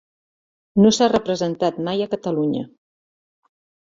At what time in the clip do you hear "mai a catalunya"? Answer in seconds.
1.89-2.65